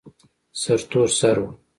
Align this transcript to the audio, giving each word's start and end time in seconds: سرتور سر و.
سرتور 0.61 1.07
سر 1.19 1.37
و. 1.41 1.45